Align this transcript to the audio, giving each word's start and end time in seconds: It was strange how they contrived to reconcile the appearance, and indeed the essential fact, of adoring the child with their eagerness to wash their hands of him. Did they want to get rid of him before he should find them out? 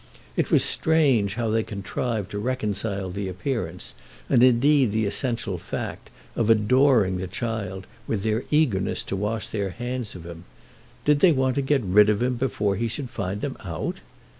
It 0.35 0.49
was 0.49 0.63
strange 0.63 1.35
how 1.35 1.51
they 1.51 1.61
contrived 1.61 2.31
to 2.31 2.39
reconcile 2.39 3.11
the 3.11 3.27
appearance, 3.27 3.93
and 4.31 4.41
indeed 4.41 4.91
the 4.91 5.05
essential 5.05 5.59
fact, 5.59 6.09
of 6.35 6.49
adoring 6.49 7.17
the 7.17 7.27
child 7.27 7.85
with 8.07 8.23
their 8.23 8.43
eagerness 8.49 9.03
to 9.03 9.15
wash 9.15 9.45
their 9.49 9.69
hands 9.69 10.15
of 10.15 10.25
him. 10.25 10.45
Did 11.05 11.19
they 11.19 11.31
want 11.31 11.53
to 11.53 11.61
get 11.61 11.83
rid 11.83 12.09
of 12.09 12.23
him 12.23 12.33
before 12.35 12.77
he 12.77 12.87
should 12.87 13.11
find 13.11 13.41
them 13.41 13.57
out? 13.63 13.97